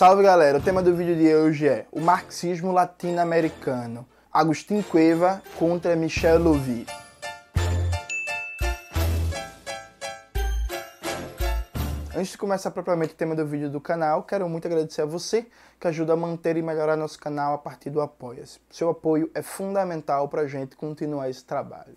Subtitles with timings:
[0.00, 4.08] Salve galera, o tema do vídeo de hoje é o marxismo latino-americano.
[4.32, 6.86] Agustin Cueva contra Michel Louvi.
[12.16, 15.46] Antes de começar propriamente o tema do vídeo do canal, quero muito agradecer a você
[15.78, 18.58] que ajuda a manter e melhorar nosso canal a partir do Apoia-se.
[18.70, 21.94] Seu apoio é fundamental para a gente continuar esse trabalho.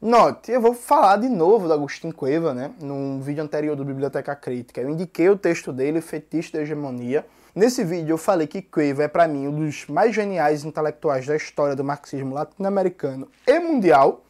[0.00, 2.70] Note, eu vou falar de novo do Agostinho Cueva, né?
[2.80, 4.80] Num vídeo anterior do Biblioteca Crítica.
[4.80, 7.26] Eu indiquei o texto dele, Fetiche da Hegemonia.
[7.52, 11.34] Nesse vídeo eu falei que Cueva é para mim um dos mais geniais intelectuais da
[11.34, 14.22] história do marxismo latino-americano e mundial.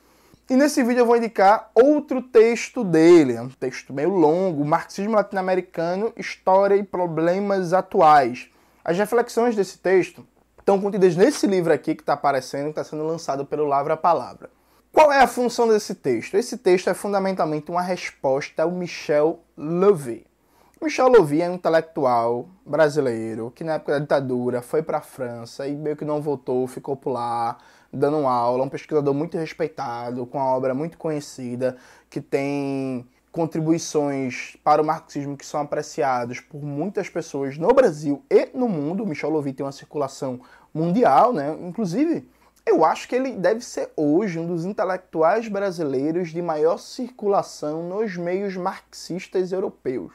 [0.48, 5.16] E nesse vídeo eu vou indicar outro texto dele, é um texto meio longo, Marxismo
[5.16, 8.48] Latino-Americano, História e Problemas Atuais.
[8.82, 10.26] As reflexões desse texto
[10.58, 14.48] estão contidas nesse livro aqui que está aparecendo, que está sendo lançado pelo Lavra Palavra.
[14.92, 16.34] Qual é a função desse texto?
[16.34, 20.26] Esse texto é fundamentalmente uma resposta ao Michel Levy.
[20.80, 25.66] Michel Levy é um intelectual brasileiro que na época da ditadura foi para a França
[25.66, 27.58] e meio que não voltou, ficou por lá,
[27.92, 31.76] dando aula, um pesquisador muito respeitado, com uma obra muito conhecida,
[32.08, 38.48] que tem contribuições para o marxismo que são apreciados por muitas pessoas no Brasil e
[38.54, 39.06] no mundo.
[39.06, 40.40] Michel Levy tem uma circulação
[40.72, 41.56] mundial, né?
[41.60, 42.26] Inclusive,
[42.68, 48.16] eu acho que ele deve ser hoje um dos intelectuais brasileiros de maior circulação nos
[48.16, 50.12] meios marxistas europeus,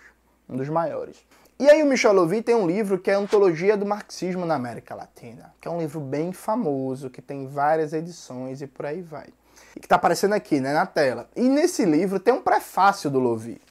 [0.48, 1.26] um dos maiores.
[1.60, 4.94] E aí o Michel Levy tem um livro que é Antologia do Marxismo na América
[4.94, 9.28] Latina, que é um livro bem famoso, que tem várias edições e por aí vai.
[9.76, 11.30] E que está aparecendo aqui, né, na tela.
[11.36, 13.62] E nesse livro tem um prefácio do Levy.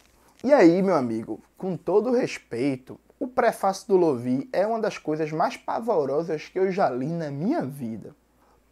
[0.42, 5.30] E aí, meu amigo, com todo respeito, o prefácio do Levy é uma das coisas
[5.30, 8.16] mais pavorosas que eu já li na minha vida.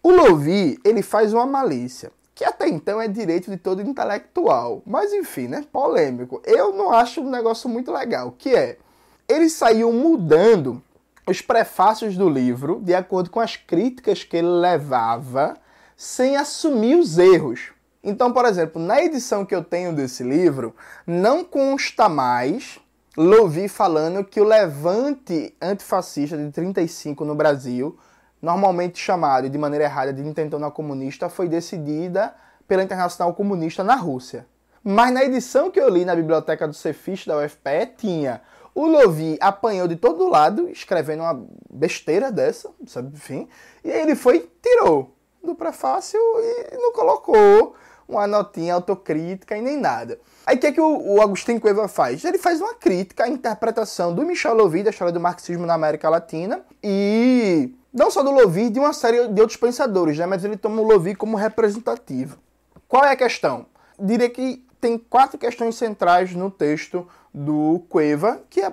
[0.03, 5.13] O Lovi, ele faz uma malícia, que até então é direito de todo intelectual, mas
[5.13, 6.41] enfim, né, polêmico.
[6.45, 8.79] Eu não acho um negócio muito legal, que é,
[9.29, 10.83] eles saíam mudando
[11.27, 15.57] os prefácios do livro de acordo com as críticas que ele levava,
[15.97, 17.73] sem assumir os erros.
[18.03, 20.75] Então, por exemplo, na edição que eu tenho desse livro,
[21.07, 22.81] não consta mais
[23.17, 27.99] Lovi falando que o levante antifascista de 35 no Brasil
[28.41, 32.35] normalmente chamado de maneira errada de intentona comunista, foi decidida
[32.67, 34.47] pela Internacional Comunista na Rússia.
[34.83, 38.41] Mas na edição que eu li na biblioteca do Cefis da UFPE tinha
[38.75, 43.49] o Lovi apanhou de todo lado, escrevendo uma besteira dessa, sabe, enfim,
[43.85, 47.75] e aí ele foi tirou do prefácio e não colocou
[48.09, 50.19] uma notinha autocrítica e nem nada.
[50.47, 52.25] Aí o que, é que o, o Agostinho Cueva faz?
[52.25, 56.09] Ele faz uma crítica à interpretação do Michel Lovi da história do marxismo na América
[56.09, 60.27] Latina e não só do Lovi, de uma série de outros pensadores, né?
[60.27, 62.39] mas ele toma o Lovi como representativo.
[62.87, 63.67] Qual é a questão?
[63.99, 68.73] Diria que tem quatro questões centrais no texto do Cueva, que, é,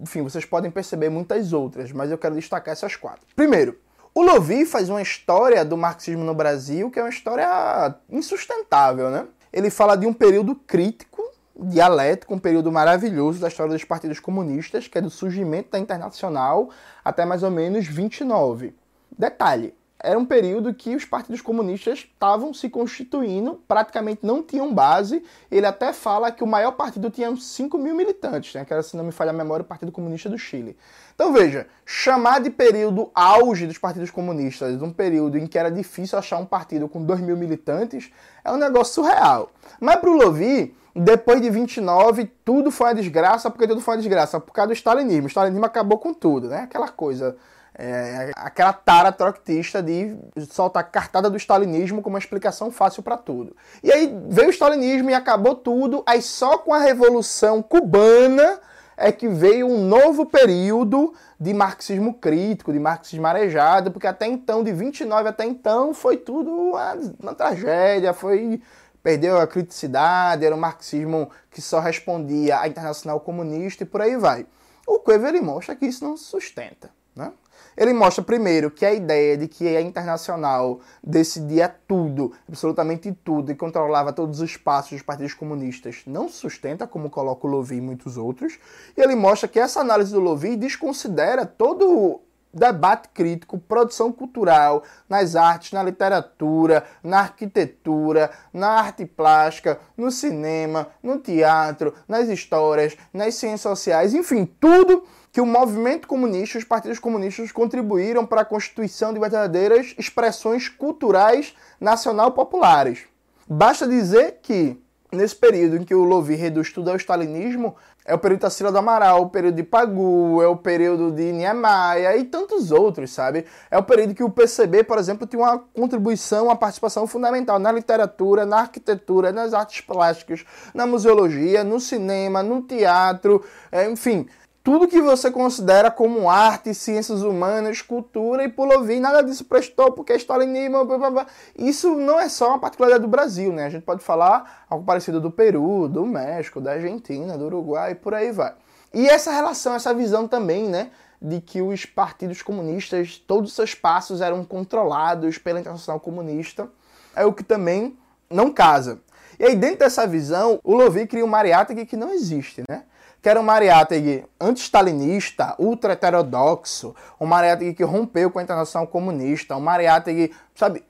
[0.00, 3.22] enfim, vocês podem perceber muitas outras, mas eu quero destacar essas quatro.
[3.34, 3.78] Primeiro,
[4.14, 9.26] o Lovi faz uma história do marxismo no Brasil que é uma história insustentável, né?
[9.52, 11.22] Ele fala de um período crítico,
[11.58, 16.70] dialético, um período maravilhoso da história dos partidos comunistas, que é do surgimento da Internacional
[17.04, 18.74] até mais ou menos 29.
[19.18, 25.22] Detalhe, era um período que os partidos comunistas estavam se constituindo, praticamente não tinham base.
[25.50, 28.64] Ele até fala que o maior partido tinha 5 mil militantes, né?
[28.64, 30.76] que era, se não me falha a memória, o Partido Comunista do Chile.
[31.14, 35.70] Então veja, chamar de período auge dos partidos comunistas, de um período em que era
[35.70, 38.10] difícil achar um partido com 2 mil militantes,
[38.44, 39.50] é um negócio surreal.
[39.80, 44.00] Mas para o Lovi, depois de 29, tudo foi uma desgraça, porque tudo foi uma
[44.00, 45.24] desgraça, por causa do stalinismo.
[45.24, 46.60] O stalinismo acabou com tudo, né?
[46.60, 47.36] Aquela coisa
[47.78, 50.16] é, aquela tara troctista de
[50.50, 53.54] soltar cartada do stalinismo como uma explicação fácil para tudo.
[53.82, 58.58] E aí veio o stalinismo e acabou tudo, aí só com a Revolução Cubana
[58.96, 64.64] é que veio um novo período de marxismo crítico, de marxismo arejado, porque até então,
[64.64, 68.62] de 29 até então, foi tudo uma, uma tragédia, foi
[69.02, 74.16] perdeu a criticidade, era um marxismo que só respondia à internacional comunista e por aí
[74.16, 74.46] vai.
[74.84, 76.90] O Cueva mostra que isso não se sustenta.
[77.16, 77.32] Né?
[77.76, 83.54] Ele mostra primeiro que a ideia de que a internacional decidia tudo, absolutamente tudo, e
[83.54, 88.16] controlava todos os passos dos partidos comunistas não sustenta, como coloca o Lovi e muitos
[88.16, 88.58] outros.
[88.96, 92.20] E ele mostra que essa análise do Lovi desconsidera todo
[92.56, 100.88] debate crítico, produção cultural nas artes, na literatura, na arquitetura, na arte plástica, no cinema,
[101.02, 105.04] no teatro, nas histórias, nas ciências sociais, enfim, tudo
[105.36, 111.54] que o movimento comunista, os partidos comunistas contribuíram para a constituição de verdadeiras expressões culturais
[111.78, 113.00] nacional populares.
[113.46, 117.76] Basta dizer que nesse período em que o Lovi reduz tudo ao stalinismo,
[118.08, 121.32] É o período de Tarsila do Amaral, o período de Pagu, é o período de
[121.32, 123.44] Niemeyer e tantos outros, sabe?
[123.68, 127.72] É o período que o PCB, por exemplo, tinha uma contribuição, uma participação fundamental na
[127.72, 134.28] literatura, na arquitetura, nas artes plásticas, na museologia, no cinema, no teatro, é, enfim
[134.66, 139.92] tudo que você considera como arte, ciências humanas, cultura e por ouvir, nada disso prestou,
[139.92, 141.26] porque é stalinismo, blá, blá, blá.
[141.56, 143.66] isso não é só uma particularidade do Brasil, né?
[143.66, 147.94] A gente pode falar algo parecido do Peru, do México, da Argentina, do Uruguai, e
[147.94, 148.54] por aí vai.
[148.92, 150.90] E essa relação, essa visão também, né,
[151.22, 156.68] de que os partidos comunistas, todos os seus passos eram controlados pela Internacional Comunista,
[157.14, 157.96] é o que também
[158.28, 158.98] não casa.
[159.38, 162.84] E aí, dentro dessa visão, o Lovi cria um Mariátegui que não existe, né?
[163.20, 169.60] que era um Mariátegui anti-stalinista, ultra-heterodoxo, um Mariátegui que rompeu com a Internacional Comunista, um
[169.60, 170.84] Mariátegui, sabe,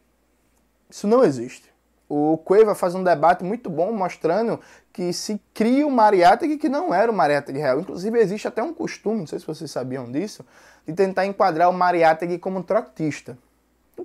[0.90, 1.72] isso não existe.
[2.08, 4.60] O Cueva faz um debate muito bom mostrando
[4.92, 7.80] que se cria um Mariátegui que não era o Mariátegui real.
[7.80, 10.44] Inclusive existe até um costume, não sei se vocês sabiam disso,
[10.86, 13.45] de tentar enquadrar o Mariátegui como um trotista o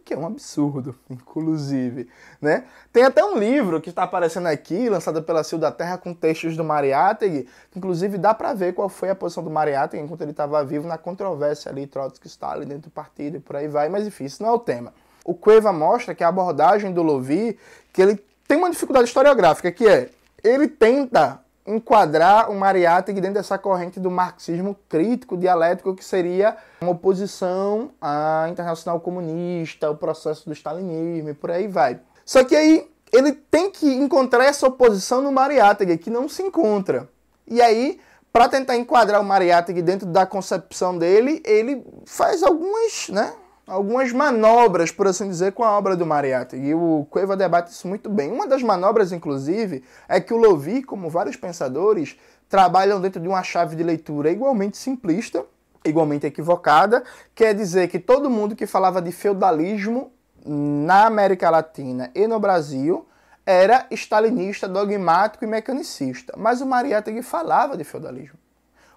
[0.04, 2.08] que é um absurdo, inclusive,
[2.42, 2.66] né?
[2.92, 6.56] Tem até um livro que está aparecendo aqui, lançado pela Sil da Terra, com textos
[6.56, 10.64] do Mariátegui, inclusive dá para ver qual foi a posição do Mariátegui enquanto ele estava
[10.64, 14.42] vivo na controvérsia ali, Trotsky-Stalin dentro do partido e por aí vai, mas enfim, isso
[14.42, 14.94] não é o tema.
[15.24, 17.58] O Cueva mostra que a abordagem do Lovi,
[17.94, 20.10] que ele tem uma dificuldade historiográfica, que é,
[20.44, 26.92] ele tenta enquadrar o Mariátegui dentro dessa corrente do marxismo crítico, dialético, que seria uma
[26.92, 32.00] oposição à internacional comunista, o processo do stalinismo e por aí vai.
[32.26, 37.10] Só que aí ele tem que encontrar essa oposição no Mariátegui, que não se encontra.
[37.46, 38.00] E aí,
[38.32, 43.34] para tentar enquadrar o Mariátegui dentro da concepção dele, ele faz algumas, né,
[43.72, 46.68] algumas manobras, por assim dizer, com a obra do Mariátegui.
[46.68, 48.30] E o Cueva debate isso muito bem.
[48.30, 52.18] Uma das manobras, inclusive, é que o Lovi, como vários pensadores,
[52.50, 55.46] trabalham dentro de uma chave de leitura igualmente simplista,
[55.86, 57.02] igualmente equivocada,
[57.34, 60.12] quer dizer que todo mundo que falava de feudalismo
[60.46, 63.08] na América Latina e no Brasil
[63.46, 66.34] era stalinista, dogmático e mecanicista.
[66.38, 68.38] Mas o Mariátegui falava de feudalismo.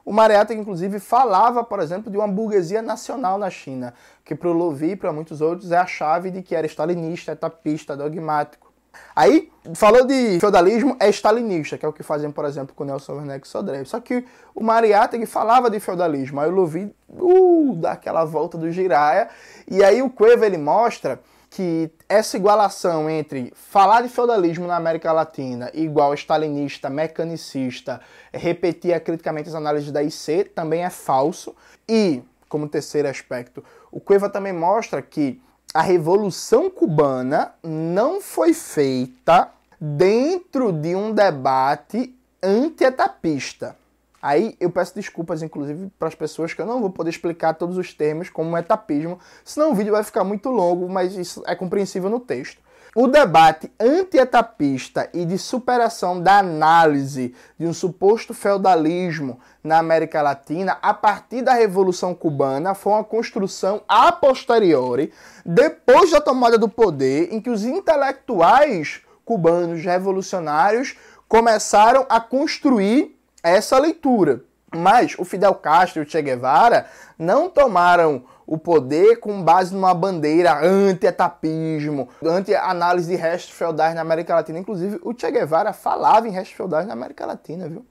[0.05, 4.53] O Marietta, inclusive, falava, por exemplo, de uma burguesia nacional na China, que para o
[4.53, 8.73] Lovi e para muitos outros é a chave de que era stalinista, etapista, dogmático.
[9.17, 13.15] Aí, falou de feudalismo, é stalinista, que é o que fazem, por exemplo, com Nelson
[13.15, 13.85] Werneck e Sodré.
[13.85, 14.25] Só que
[14.55, 19.29] o Mariátegui falava de feudalismo, aí o Lovi uh, dá aquela volta do giraia,
[19.69, 21.21] e aí o Cueva ele mostra
[21.55, 28.01] que essa igualação entre falar de feudalismo na América Latina igual stalinista, mecanicista,
[28.33, 31.55] repetir criticamente as análises da IC também é falso.
[31.89, 33.63] E, como terceiro aspecto,
[33.93, 35.41] o Cueva também mostra que
[35.73, 42.13] a Revolução Cubana não foi feita dentro de um debate
[42.43, 43.77] anti-etapista.
[44.25, 47.77] Aí eu peço desculpas, inclusive, para as pessoas que eu não vou poder explicar todos
[47.77, 52.09] os termos como etapismo, senão o vídeo vai ficar muito longo, mas isso é compreensível
[52.09, 52.63] no texto.
[52.97, 60.79] O debate anti-etapista e de superação da análise de um suposto feudalismo na América Latina
[60.81, 65.13] a partir da Revolução Cubana foi uma construção a posteriori,
[65.45, 70.97] depois da tomada do poder, em que os intelectuais cubanos revolucionários
[71.29, 73.14] começaram a construir
[73.45, 74.43] essa leitura.
[74.75, 79.95] Mas o Fidel Castro e o Che Guevara não tomaram o poder com base numa
[79.95, 84.59] bandeira anti-etapismo, anti-análise de restos feudais na América Latina.
[84.59, 87.87] Inclusive, o Che Guevara falava em restos feudais na América Latina, viu?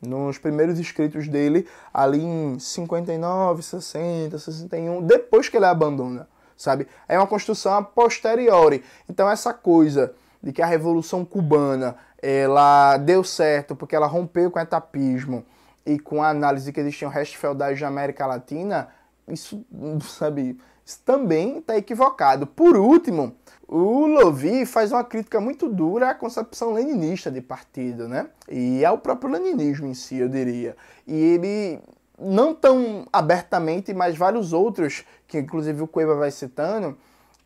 [0.00, 6.86] Nos primeiros escritos dele, ali em 59, 60, 61, depois que ele abandona, sabe?
[7.08, 8.84] É uma construção a posteriori.
[9.08, 14.58] Então, essa coisa de que a Revolução Cubana ela deu certo porque ela rompeu com
[14.58, 15.44] o etapismo
[15.84, 18.88] e com a análise que existiam restos feudais da América Latina,
[19.28, 19.64] isso,
[20.02, 22.46] sabe, isso também está equivocado.
[22.46, 23.36] Por último,
[23.68, 28.28] o Lovi faz uma crítica muito dura à concepção leninista de partido, né?
[28.48, 30.76] E ao próprio leninismo em si, eu diria.
[31.06, 31.80] E ele,
[32.18, 36.96] não tão abertamente, mas vários outros, que inclusive o Cueva vai citando,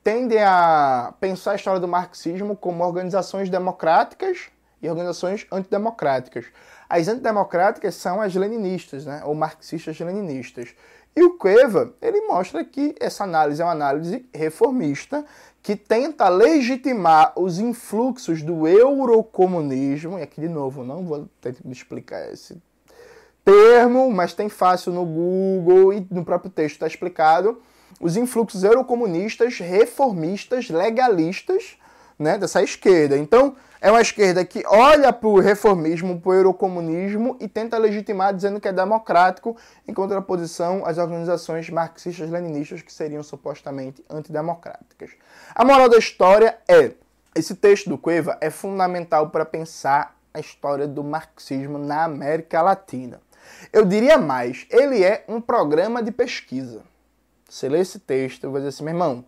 [0.03, 4.51] tendem a pensar a história do marxismo como organizações democráticas
[4.83, 6.47] e organizações antidemocráticas.
[6.89, 10.75] As antidemocráticas são as leninistas, né, ou marxistas-leninistas.
[11.15, 15.25] E o Cueva, ele mostra que essa análise é uma análise reformista
[15.63, 22.33] que tenta legitimar os influxos do eurocomunismo, e aqui de novo, não vou tentar explicar
[22.33, 22.61] esse
[23.45, 27.61] termo, mas tem fácil no Google e no próprio texto está explicado,
[28.01, 31.77] os influxos eurocomunistas, reformistas, legalistas,
[32.19, 33.19] né, dessa esquerda.
[33.19, 38.35] Então, É uma esquerda que olha para o reformismo, para o eurocomunismo e tenta legitimar
[38.35, 39.57] dizendo que é democrático,
[39.89, 45.13] em contraposição às organizações marxistas-leninistas que seriam supostamente antidemocráticas.
[45.55, 46.93] A moral da história é:
[47.35, 53.19] esse texto do Cueva é fundamental para pensar a história do marxismo na América Latina.
[53.73, 56.83] Eu diria mais, ele é um programa de pesquisa.
[57.49, 59.25] Você lê esse texto, eu vou dizer assim, meu irmão,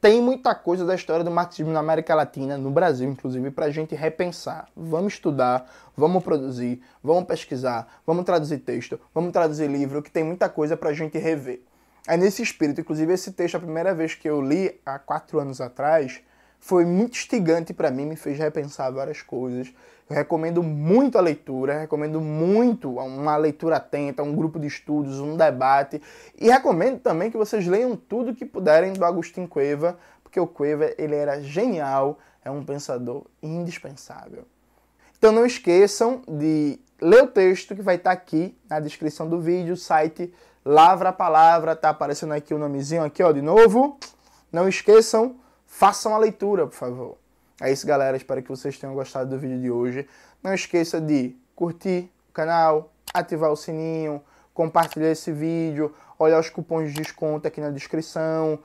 [0.00, 3.70] tem muita coisa da história do marxismo na América Latina, no Brasil, inclusive, para a
[3.70, 4.66] gente repensar.
[4.74, 10.48] Vamos estudar, vamos produzir, vamos pesquisar, vamos traduzir texto, vamos traduzir livro, que tem muita
[10.48, 11.62] coisa para a gente rever.
[12.08, 15.60] É nesse espírito, inclusive, esse texto, a primeira vez que eu li, há quatro anos
[15.60, 16.22] atrás,
[16.60, 19.72] foi muito instigante para mim, me fez repensar várias coisas.
[20.08, 25.36] Eu recomendo muito a leitura, recomendo muito uma leitura atenta, um grupo de estudos, um
[25.36, 26.02] debate.
[26.38, 30.92] E recomendo também que vocês leiam tudo que puderem do Agostinho Cueva, porque o Cueva
[30.98, 34.44] ele era genial, é um pensador indispensável.
[35.16, 39.76] Então não esqueçam de ler o texto que vai estar aqui na descrição do vídeo,
[39.76, 40.32] site
[40.64, 43.98] Lavra a Palavra, tá aparecendo aqui o nomezinho aqui, ó, de novo.
[44.52, 45.36] Não esqueçam,
[45.70, 47.16] façam a leitura, por favor.
[47.60, 48.16] É isso, galera.
[48.16, 50.06] Espero que vocês tenham gostado do vídeo de hoje.
[50.42, 54.20] Não esqueça de curtir o canal, ativar o sininho,
[54.52, 58.58] compartilhar esse vídeo, olhar os cupons de desconto aqui na descrição,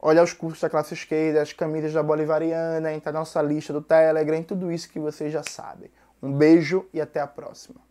[0.00, 3.80] olhar os cursos da classe esquerda, as camisas da Bolivariana, entrar na nossa lista do
[3.80, 5.90] Telegram, tudo isso que vocês já sabem.
[6.20, 7.80] Um beijo e até a próxima.